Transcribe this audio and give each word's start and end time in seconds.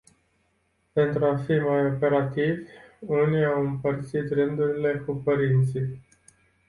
Pentru 0.91 1.25
a 1.25 1.37
fi 1.37 1.51
mai 1.51 1.85
operativi, 1.85 2.67
unii 2.99 3.45
au 3.45 3.61
împărțit 3.65 4.31
rândurile 4.31 5.03
cu 5.05 5.13
părinții. 5.13 6.01